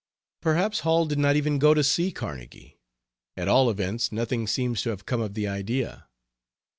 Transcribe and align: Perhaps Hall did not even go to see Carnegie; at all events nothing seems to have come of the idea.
Perhaps 0.41 0.79
Hall 0.79 1.05
did 1.05 1.19
not 1.19 1.35
even 1.35 1.59
go 1.59 1.75
to 1.75 1.83
see 1.83 2.11
Carnegie; 2.11 2.79
at 3.37 3.47
all 3.47 3.69
events 3.69 4.11
nothing 4.11 4.47
seems 4.47 4.81
to 4.81 4.89
have 4.89 5.05
come 5.05 5.21
of 5.21 5.35
the 5.35 5.47
idea. 5.47 6.07